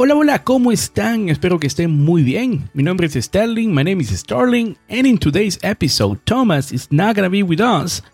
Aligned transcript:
Hola, 0.00 0.14
hola, 0.14 0.44
¿cómo 0.44 0.70
están? 0.70 1.28
Espero 1.28 1.58
que 1.58 1.66
estén 1.66 1.90
muy 1.90 2.22
bien. 2.22 2.70
Mi 2.72 2.84
nombre 2.84 3.08
es 3.08 3.14
Sterling, 3.14 3.74
my 3.74 3.82
name 3.82 4.00
is 4.00 4.10
Starling, 4.10 4.76
and 4.88 5.08
in 5.08 5.18
today's 5.18 5.58
episode, 5.62 6.20
Thomas 6.22 6.70
is 6.70 6.86
not 6.92 7.16
gonna 7.16 7.28
be 7.28 7.42
with 7.42 7.58
us, 7.60 8.04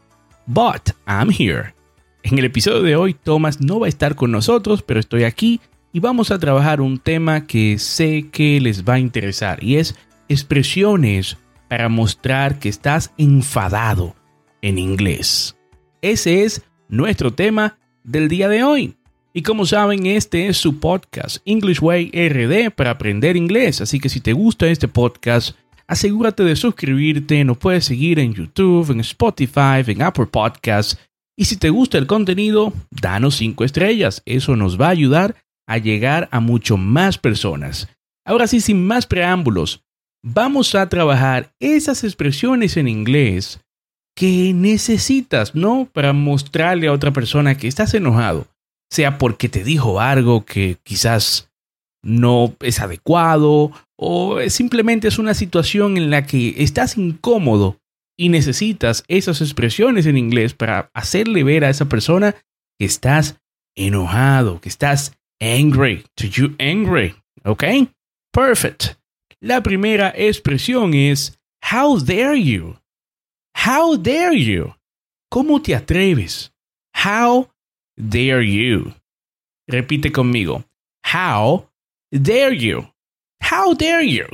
but 0.47 0.93
I'm 1.07 1.29
here. 1.29 1.75
En 2.23 2.39
el 2.39 2.47
episodio 2.47 2.83
de 2.83 2.97
hoy, 2.97 3.13
Thomas 3.13 3.61
no 3.61 3.81
va 3.81 3.85
a 3.85 3.91
estar 3.91 4.15
con 4.15 4.33
nosotros, 4.33 4.83
pero 4.83 4.99
estoy 4.99 5.25
aquí 5.25 5.61
y 5.93 6.01
vamos 6.01 6.31
a 6.31 6.39
trabajar 6.39 6.81
un 6.81 6.97
tema 6.99 7.47
que 7.47 7.79
sé 7.79 8.31
que 8.33 8.63
les 8.63 8.83
va 8.83 8.95
a 8.95 8.99
interesar 8.99 9.63
y 9.63 9.77
es 9.77 9.95
expresiones 10.31 11.37
para 11.69 11.91
mostrar 11.91 12.59
que 12.61 12.71
estás 12.71 13.13
enfadado 13.19 14.17
en 14.63 14.79
inglés. 14.79 15.55
Ese 16.01 16.45
es 16.45 16.63
nuestro 16.89 17.35
tema 17.35 17.77
del 18.05 18.31
día 18.31 18.49
de 18.49 18.65
hoy. 18.65 18.97
Y 19.37 19.43
como 19.43 19.67
saben, 19.67 20.07
este 20.07 20.47
es 20.47 20.59
su 20.59 20.79
podcast, 20.79 21.39
English 21.45 21.81
Way 21.83 22.13
RD, 22.13 22.71
para 22.71 22.93
aprender 22.93 23.37
inglés. 23.37 23.81
Así 23.81 23.99
que 23.99 24.09
si 24.09 24.21
te 24.21 24.33
gusta 24.33 24.69
este 24.69 24.87
podcast, 24.87 25.57
asegúrate 25.89 26.45
de 26.45 26.55
suscribirte. 26.55 27.43
Nos 27.43 27.59
puedes 27.59 27.85
seguir 27.85 28.21
en 28.21 28.33
YouTube, 28.33 28.93
en 28.93 29.01
Spotify, 29.01 29.83
en 29.89 30.03
Apple 30.03 30.27
Podcasts. 30.27 31.01
Y 31.37 31.47
si 31.47 31.57
te 31.57 31.71
gusta 31.71 31.99
el 31.99 32.07
contenido, 32.07 32.73
danos 32.93 33.35
5 33.35 33.65
estrellas. 33.65 34.23
Eso 34.25 34.55
nos 34.55 34.81
va 34.81 34.87
a 34.87 34.91
ayudar 34.91 35.35
a 35.67 35.79
llegar 35.79 36.29
a 36.31 36.39
mucho 36.39 36.77
más 36.77 37.19
personas. 37.19 37.89
Ahora 38.25 38.47
sí, 38.47 38.61
sin 38.61 38.87
más 38.87 39.05
preámbulos, 39.05 39.83
vamos 40.23 40.77
a 40.77 40.89
trabajar 40.89 41.53
esas 41.59 42.05
expresiones 42.05 42.77
en 42.77 42.87
inglés 42.87 43.59
que 44.15 44.53
necesitas, 44.55 45.57
¿no? 45.57 45.89
Para 45.93 46.13
mostrarle 46.13 46.87
a 46.87 46.93
otra 46.93 47.13
persona 47.13 47.59
que 47.59 47.67
estás 47.67 47.95
enojado 47.95 48.47
sea 48.91 49.19
porque 49.19 49.49
te 49.49 49.65
dijo 49.65 50.01
algo 50.01 50.45
que 50.45 50.79
quizás 50.83 51.51
no 52.03 52.55
es 52.61 52.81
adecuado 52.81 53.73
o 53.97 54.39
simplemente 54.49 55.09
es 55.09 55.19
una 55.19 55.35
situación 55.35 55.97
en 55.97 56.11
la 56.11 56.27
que 56.27 56.55
estás 56.59 56.99
incómodo 56.99 57.79
y 58.17 58.29
necesitas 58.29 59.05
esas 59.09 59.41
expresiones 59.41 60.07
en 60.07 60.17
inglés 60.17 60.55
para 60.55 60.91
hacerle 60.95 61.43
ver 61.43 61.65
a 61.65 61.71
esa 61.71 61.89
persona 61.89 62.35
que 62.79 62.85
estás 62.85 63.41
enojado, 63.77 64.61
que 64.61 64.69
estás 64.69 65.17
angry, 65.41 66.05
to 66.15 66.27
you 66.27 66.55
angry, 66.59 67.15
¿ok? 67.45 67.65
Perfect. 68.33 68.97
La 69.41 69.63
primera 69.63 70.13
expresión 70.17 70.95
es 70.95 71.39
how 71.73 71.99
dare 71.99 72.41
you? 72.41 72.77
How 73.67 73.97
dare 73.97 74.39
you? 74.39 74.75
¿Cómo 75.31 75.61
te 75.61 75.75
atreves? 75.75 76.53
How 77.05 77.49
dare 77.97 78.43
you? 78.43 78.93
Repite 79.71 80.11
conmigo. 80.13 80.65
How 81.05 81.69
dare 82.11 82.53
you? 82.53 82.87
How 83.41 83.75
dare 83.75 84.03
you? 84.03 84.27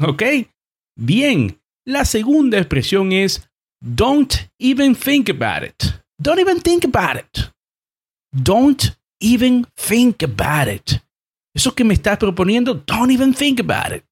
¿Ok? 0.00 0.48
Bien. 0.96 1.58
La 1.86 2.04
segunda 2.04 2.58
expresión 2.58 3.12
es 3.12 3.46
don't 3.80 4.48
even 4.58 4.94
think 4.94 5.28
about 5.28 5.62
it. 5.62 6.00
Don't 6.20 6.38
even 6.38 6.60
think 6.60 6.84
about 6.84 7.16
it. 7.16 7.50
Don't 8.32 8.96
even 9.20 9.66
think 9.76 10.22
about 10.22 10.68
it. 10.68 11.00
Eso 11.54 11.72
que 11.72 11.84
me 11.84 11.94
estás 11.94 12.18
proponiendo, 12.18 12.74
don't 12.86 13.10
even 13.10 13.32
think 13.34 13.60
about 13.60 13.92
it. 13.92 14.04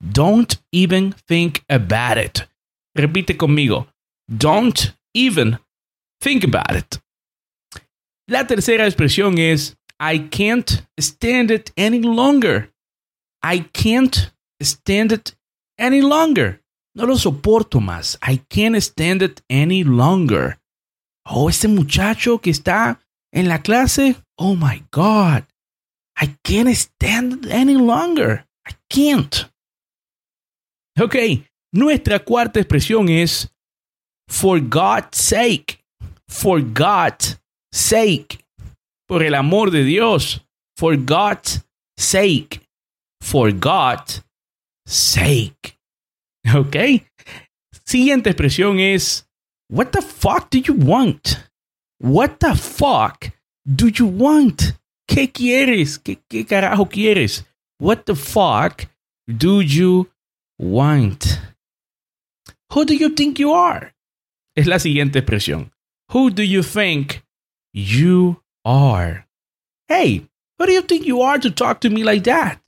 Don't 0.00 0.60
even 0.72 1.12
think 1.26 1.64
about 1.68 2.18
it. 2.18 2.46
Repite 2.96 3.36
conmigo. 3.36 3.86
Don't 4.28 4.94
even 5.14 5.58
think 6.20 6.44
about 6.44 6.76
it. 6.76 7.00
La 8.26 8.46
tercera 8.46 8.86
expresión 8.86 9.38
es 9.38 9.76
I 10.00 10.28
can't 10.30 10.86
stand 10.98 11.50
it 11.50 11.70
any 11.76 12.00
longer. 12.00 12.72
I 13.42 13.60
can't 13.72 14.32
stand 14.62 15.12
it 15.12 15.36
any 15.78 16.00
longer. 16.00 16.62
No 16.94 17.04
lo 17.04 17.16
soporto 17.16 17.80
más. 17.80 18.18
I 18.22 18.38
can't 18.48 18.76
stand 18.76 19.22
it 19.22 19.42
any 19.50 19.84
longer. 19.84 20.58
Oh, 21.26 21.48
ese 21.48 21.68
muchacho 21.68 22.40
que 22.40 22.50
está 22.50 22.98
en 23.32 23.48
la 23.48 23.58
clase. 23.58 24.16
Oh 24.38 24.54
my 24.54 24.82
God. 24.90 25.44
I 26.16 26.36
can't 26.44 26.74
stand 26.74 27.44
it 27.44 27.50
any 27.50 27.76
longer. 27.76 28.46
I 28.66 28.72
can't. 28.88 29.50
Ok, 30.98 31.16
nuestra 31.72 32.20
cuarta 32.20 32.60
expresión 32.60 33.08
es 33.08 33.50
for 34.28 34.60
God's 34.60 35.18
sake. 35.18 35.84
For 36.28 36.60
God's 36.62 37.38
sake. 37.74 38.38
Por 39.06 39.22
el 39.22 39.34
amor 39.34 39.70
de 39.70 39.84
Dios. 39.84 40.40
For 40.76 40.96
God's 40.96 41.66
sake. 41.98 42.60
For 43.20 43.52
God's 43.52 44.22
sake. 44.86 45.78
¿Ok? 46.54 46.76
Siguiente 47.84 48.30
expresión 48.30 48.80
es, 48.80 49.26
What 49.70 49.92
the 49.92 50.02
fuck 50.02 50.50
do 50.50 50.58
you 50.58 50.74
want? 50.74 51.50
What 51.98 52.38
the 52.40 52.54
fuck 52.54 53.32
do 53.66 53.88
you 53.88 54.06
want? 54.06 54.76
¿Qué 55.08 55.30
quieres? 55.32 55.98
¿Qué, 55.98 56.18
qué 56.28 56.44
carajo 56.44 56.86
quieres? 56.86 57.44
What 57.80 58.04
the 58.04 58.14
fuck 58.14 58.86
do 59.26 59.62
you 59.62 60.10
want? 60.58 61.40
Who 62.70 62.84
do 62.84 62.94
you 62.94 63.10
think 63.10 63.38
you 63.38 63.54
are? 63.54 63.94
Es 64.54 64.66
la 64.66 64.78
siguiente 64.78 65.18
expresión. 65.18 65.72
Who 66.12 66.30
do 66.30 66.42
you 66.42 66.62
think 66.62 67.24
you 67.74 68.40
are. 68.64 69.26
Hey, 69.88 70.26
who 70.58 70.66
do 70.66 70.72
you 70.72 70.82
think 70.82 71.04
you 71.04 71.20
are 71.20 71.38
to 71.38 71.50
talk 71.50 71.80
to 71.80 71.90
me 71.90 72.04
like 72.04 72.22
that? 72.24 72.60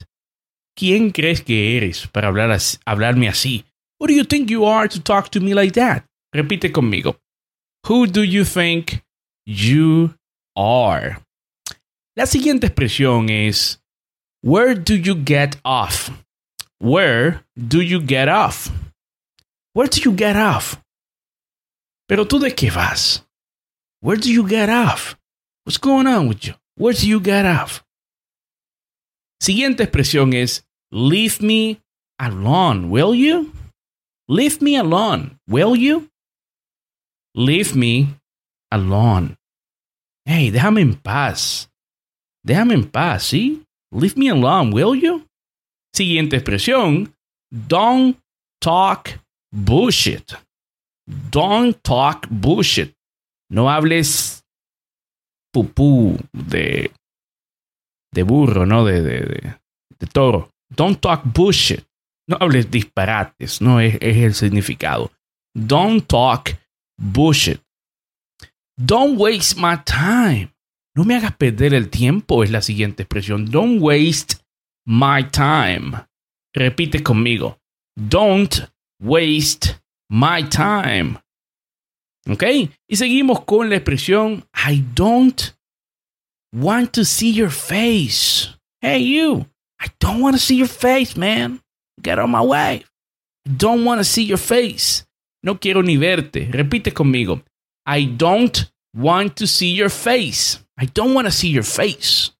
¿Quién 0.77 1.11
crees 1.11 1.41
que 1.41 1.77
eres 1.77 2.05
para 2.07 2.27
hablar 2.27 2.51
así, 2.51 2.77
hablarme 2.85 3.27
así? 3.27 3.63
Who 3.99 4.07
do 4.07 4.13
you 4.13 4.23
think 4.25 4.51
you 4.51 4.65
are 4.65 4.87
to 4.87 4.99
talk 4.99 5.29
to 5.31 5.39
me 5.39 5.55
like 5.55 5.73
that? 5.73 6.03
Repite 6.35 6.71
conmigo. 6.71 7.15
Who 7.87 8.05
do 8.05 8.21
you 8.21 8.43
think 8.43 9.01
you 9.45 10.13
are? 10.55 11.17
La 12.15 12.25
siguiente 12.25 12.67
expresión 12.67 13.29
es 13.29 13.79
Where 14.43 14.75
do 14.75 14.95
you 14.95 15.15
get 15.15 15.57
off? 15.63 16.11
Where 16.79 17.43
do 17.55 17.81
you 17.81 17.99
get 17.99 18.27
off? 18.27 18.69
Where 19.73 19.87
do 19.87 20.01
you 20.01 20.15
get 20.15 20.35
off? 20.35 20.79
Pero 22.07 22.25
tú 22.25 22.39
de 22.39 22.51
qué 22.53 22.69
vas? 22.69 23.26
Where 24.01 24.17
do 24.17 24.31
you 24.31 24.47
get 24.47 24.69
off? 24.69 25.17
What's 25.63 25.77
going 25.77 26.07
on 26.07 26.27
with 26.27 26.45
you? 26.45 26.53
Where 26.75 26.93
do 26.93 27.07
you 27.07 27.19
get 27.19 27.45
off? 27.45 27.83
Siguiente 29.41 29.83
expresión 29.83 30.33
es 30.33 30.63
Leave 30.91 31.41
me 31.41 31.81
alone, 32.19 32.89
will 32.89 33.13
you? 33.13 33.51
Leave 34.29 34.61
me 34.61 34.77
alone, 34.77 35.39
will 35.47 35.75
you? 35.75 36.09
Leave 37.35 37.75
me 37.75 38.07
alone. 38.71 39.37
Hey, 40.25 40.51
déjame 40.51 40.81
en 40.81 40.95
paz. 40.95 41.69
Déjame 42.45 42.73
en 42.73 42.89
paz, 42.89 43.23
¿sí? 43.23 43.63
Leave 43.91 44.17
me 44.17 44.29
alone, 44.29 44.71
will 44.71 44.95
you? 44.95 45.25
Siguiente 45.93 46.35
expresión. 46.37 47.13
Don't 47.51 48.17
talk 48.61 49.19
bullshit. 49.51 50.35
Don't 51.31 51.81
talk 51.83 52.27
bullshit. 52.29 52.96
No 53.49 53.69
hables 53.69 54.43
pupú 55.53 56.17
de, 56.33 56.91
de 58.13 58.23
burro, 58.23 58.65
¿no? 58.65 58.85
De, 58.85 59.01
de, 59.01 59.19
de, 59.21 59.55
de 59.99 60.07
toro. 60.07 60.49
Don't 60.69 60.99
talk 60.99 61.23
bullshit. 61.23 61.85
No 62.29 62.37
hables 62.39 62.69
disparates, 62.69 63.61
no 63.61 63.79
es, 63.79 63.97
es 64.01 64.17
el 64.17 64.33
significado. 64.33 65.11
Don't 65.55 66.05
talk 66.05 66.57
bullshit. 66.97 67.61
Don't 68.77 69.17
waste 69.17 69.59
my 69.59 69.77
time. 69.85 70.53
No 70.95 71.05
me 71.05 71.15
hagas 71.15 71.35
perder 71.37 71.73
el 71.73 71.89
tiempo, 71.89 72.43
es 72.43 72.51
la 72.51 72.61
siguiente 72.61 73.03
expresión. 73.03 73.49
Don't 73.49 73.81
waste 73.81 74.35
my 74.85 75.23
time. 75.31 76.05
Repite 76.53 77.01
conmigo. 77.01 77.57
Don't 77.95 78.67
waste 78.99 79.79
my 80.09 80.43
time. 80.49 81.19
¿Ok? 82.29 82.43
Y 82.87 82.95
seguimos 82.95 83.43
con 83.45 83.69
la 83.69 83.77
expresión 83.77 84.45
I 84.53 84.83
don't 84.93 85.55
want 86.53 86.91
to 86.93 87.05
see 87.05 87.31
your 87.31 87.51
face. 87.51 88.49
Hey 88.81 89.03
you, 89.03 89.45
I 89.79 89.87
don't 89.99 90.21
want 90.21 90.35
to 90.35 90.41
see 90.41 90.57
your 90.57 90.67
face, 90.67 91.15
man. 91.17 91.61
Get 92.01 92.19
on 92.19 92.31
my 92.31 92.41
way. 92.41 92.85
Don't 93.45 93.85
want 93.85 93.99
to 93.99 94.03
see 94.03 94.25
your 94.25 94.37
face. 94.37 95.05
No 95.41 95.59
quiero 95.59 95.81
ni 95.81 95.97
verte. 95.97 96.49
Repite 96.51 96.93
conmigo. 96.93 97.41
I 97.85 98.05
don't 98.05 98.69
want 98.93 99.35
to 99.37 99.47
see 99.47 99.73
your 99.73 99.89
face. 99.89 100.59
I 100.77 100.85
don't 100.85 101.13
want 101.13 101.27
to 101.27 101.31
see 101.31 101.49
your 101.49 101.63
face. 101.63 102.31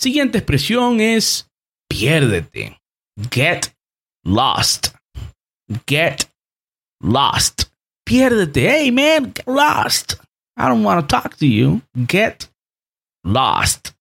Siguiente 0.00 0.38
expresión 0.38 1.00
es 1.00 1.48
piérdete. 1.88 2.78
Get 3.30 3.74
lost. 4.24 4.94
Get 5.86 6.26
lost. 7.00 7.73
Piérdete. 8.04 8.68
Hey, 8.68 8.90
man, 8.90 9.32
get 9.34 9.46
lost. 9.46 10.16
I 10.56 10.68
don't 10.68 10.84
want 10.84 11.00
to 11.00 11.06
talk 11.06 11.36
to 11.38 11.46
you. 11.46 11.82
Get 11.96 12.50
lost. 13.24 13.92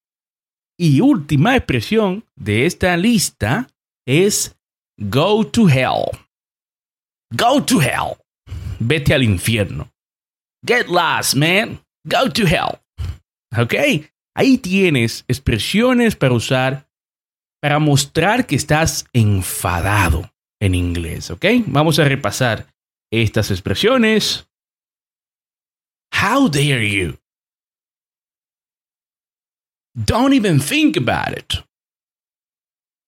Y 0.78 1.02
última 1.02 1.56
expresión 1.56 2.26
de 2.36 2.66
esta 2.66 2.98
lista 2.98 3.68
es 4.06 4.56
go 4.98 5.46
to 5.46 5.68
hell. 5.68 6.12
Go 7.32 7.64
to 7.64 7.80
hell. 7.80 8.18
Vete 8.80 9.14
al 9.14 9.24
infierno. 9.24 9.90
Get 10.66 10.88
lost, 10.88 11.36
man. 11.36 11.80
Go 12.06 12.30
to 12.30 12.46
hell. 12.46 12.80
¿Ok? 13.58 13.76
Ahí 14.36 14.58
tienes 14.58 15.24
expresiones 15.28 16.16
para 16.16 16.34
usar 16.34 16.88
para 17.62 17.80
mostrar 17.80 18.46
que 18.46 18.56
estás 18.56 19.06
enfadado 19.14 20.30
en 20.60 20.76
inglés. 20.76 21.32
¿Ok? 21.32 21.46
Vamos 21.68 21.98
a 21.98 22.04
repasar 22.04 22.73
estas 23.14 23.52
expresiones. 23.52 24.44
How 26.12 26.48
dare 26.48 26.82
you? 26.82 27.18
Don't 29.96 30.34
even 30.34 30.60
think 30.60 30.98
about 30.98 31.34
it. 31.34 31.64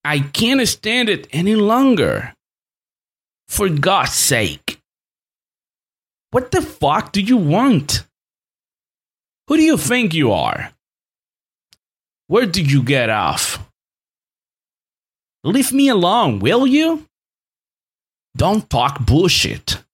I 0.04 0.19
can't 0.19 0.68
stand 0.68 1.10
it 1.10 1.28
any 1.31 1.56
longer. 1.56 2.34
For 3.48 3.69
God's 3.69 4.13
sake. 4.13 4.80
What 6.31 6.51
the 6.51 6.62
fuck 6.62 7.12
do 7.12 7.22
you 7.22 7.38
want? 7.38 8.04
Who 9.48 9.58
do 9.58 9.63
you 9.63 9.78
think 9.78 10.13
you 10.13 10.31
are? 10.31 10.72
Where 12.28 12.46
did 12.46 12.72
you 12.72 12.84
get 12.84 13.10
off? 13.10 13.60
Leave 15.44 15.72
me 15.72 15.90
alone, 15.90 16.40
will 16.40 16.66
you? 16.66 17.08
Don't 18.36 18.68
talk 18.69 19.06
bullshit. 19.06 19.85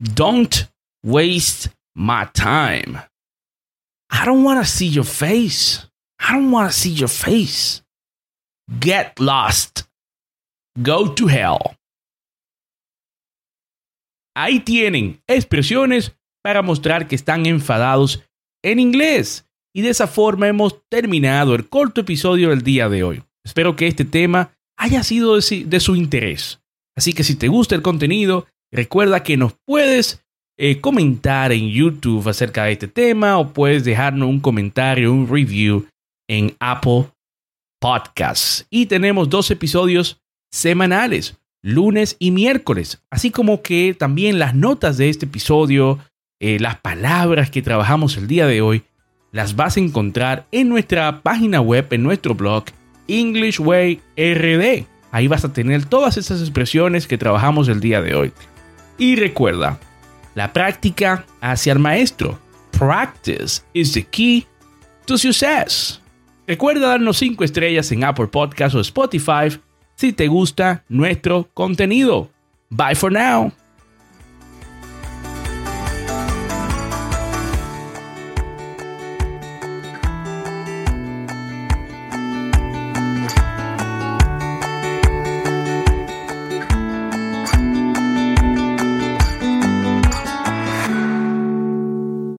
Don't 0.00 0.68
waste 1.02 1.70
my 1.94 2.26
time. 2.32 3.00
I 4.10 4.24
don't 4.24 4.44
want 4.44 4.60
to 4.60 4.66
see 4.66 4.86
your 4.86 5.04
face. 5.04 5.86
I 6.20 6.32
don't 6.32 6.50
want 6.50 6.70
to 6.70 6.76
see 6.76 6.90
your 6.90 7.08
face. 7.08 7.82
Get 8.80 9.18
lost. 9.18 9.88
Go 10.80 11.12
to 11.14 11.26
hell. 11.26 11.76
Ahí 14.36 14.60
tienen 14.60 15.20
expresiones 15.26 16.12
para 16.44 16.62
mostrar 16.62 17.08
que 17.08 17.16
están 17.16 17.46
enfadados 17.46 18.22
en 18.62 18.78
inglés. 18.78 19.46
Y 19.74 19.82
de 19.82 19.90
esa 19.90 20.06
forma 20.06 20.46
hemos 20.46 20.80
terminado 20.88 21.54
el 21.54 21.68
corto 21.68 22.02
episodio 22.02 22.50
del 22.50 22.62
día 22.62 22.88
de 22.88 23.02
hoy. 23.02 23.24
Espero 23.44 23.74
que 23.74 23.88
este 23.88 24.04
tema 24.04 24.56
haya 24.76 25.02
sido 25.02 25.36
de 25.36 25.80
su 25.80 25.96
interés. 25.96 26.60
Así 26.96 27.12
que 27.12 27.24
si 27.24 27.34
te 27.34 27.48
gusta 27.48 27.74
el 27.74 27.82
contenido, 27.82 28.46
recuerda 28.72 29.22
que 29.22 29.36
nos 29.36 29.54
puedes 29.66 30.24
eh, 30.58 30.80
comentar 30.80 31.52
en 31.52 31.68
YouTube 31.68 32.28
acerca 32.28 32.64
de 32.64 32.72
este 32.72 32.88
tema 32.88 33.38
o 33.38 33.52
puedes 33.52 33.84
dejarnos 33.84 34.28
un 34.28 34.40
comentario, 34.40 35.12
un 35.12 35.28
review 35.28 35.86
en 36.28 36.56
Apple 36.58 37.06
Podcasts. 37.80 38.66
Y 38.68 38.86
tenemos 38.86 39.28
dos 39.30 39.50
episodios 39.50 40.20
semanales, 40.50 41.38
lunes 41.62 42.16
y 42.18 42.32
miércoles, 42.32 43.00
así 43.10 43.30
como 43.30 43.62
que 43.62 43.94
también 43.96 44.38
las 44.38 44.54
notas 44.54 44.96
de 44.98 45.08
este 45.08 45.26
episodio, 45.26 46.00
eh, 46.40 46.58
las 46.58 46.80
palabras 46.80 47.50
que 47.50 47.62
trabajamos 47.62 48.16
el 48.16 48.26
día 48.26 48.46
de 48.46 48.60
hoy, 48.60 48.82
las 49.30 49.56
vas 49.56 49.76
a 49.76 49.80
encontrar 49.80 50.46
en 50.50 50.68
nuestra 50.68 51.20
página 51.22 51.60
web, 51.60 51.86
en 51.90 52.02
nuestro 52.02 52.34
blog, 52.34 52.64
English 53.06 53.60
Way 53.60 54.00
RD. 54.16 54.86
Ahí 55.10 55.28
vas 55.28 55.44
a 55.44 55.52
tener 55.52 55.84
todas 55.84 56.16
esas 56.16 56.40
expresiones 56.40 57.06
que 57.06 57.18
trabajamos 57.18 57.68
el 57.68 57.80
día 57.80 58.02
de 58.02 58.14
hoy. 58.14 58.32
Y 58.98 59.16
recuerda, 59.16 59.78
la 60.34 60.52
práctica 60.52 61.24
hacia 61.40 61.72
el 61.72 61.78
maestro. 61.78 62.38
Practice 62.72 63.62
is 63.72 63.92
the 63.92 64.04
key 64.04 64.46
to 65.06 65.16
success. 65.16 66.00
Recuerda 66.46 66.88
darnos 66.88 67.18
5 67.18 67.44
estrellas 67.44 67.92
en 67.92 68.04
Apple 68.04 68.28
Podcast 68.28 68.74
o 68.74 68.80
Spotify 68.80 69.58
si 69.94 70.12
te 70.12 70.28
gusta 70.28 70.84
nuestro 70.88 71.48
contenido. 71.54 72.30
Bye 72.70 72.94
for 72.94 73.12
now. 73.12 73.52